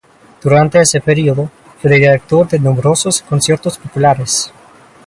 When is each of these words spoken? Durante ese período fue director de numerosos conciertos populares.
Durante 0.41 0.81
ese 0.81 0.99
período 0.99 1.51
fue 1.79 1.91
director 1.91 2.47
de 2.49 2.57
numerosos 2.57 3.21
conciertos 3.21 3.77
populares. 3.77 4.51